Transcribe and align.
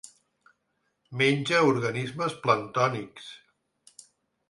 Menja 1.23 1.61
organismes 1.73 2.35
planctònics. 2.47 3.33